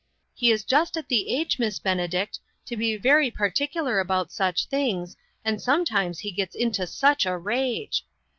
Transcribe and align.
He 0.33 0.49
is 0.49 0.63
just 0.63 0.97
at 0.97 1.09
the 1.09 1.29
age, 1.35 1.59
Miss 1.59 1.77
Benedict, 1.77 2.39
to 2.65 2.75
be 2.75 2.97
very 2.97 3.29
particular 3.29 3.99
about 3.99 4.31
such 4.31 4.65
things, 4.65 5.15
and 5.45 5.61
some 5.61 5.85
times 5.85 6.17
he 6.21 6.31
gets 6.31 6.55
into 6.55 6.87
such 6.87 7.27
a 7.27 7.37
rage. 7.37 8.03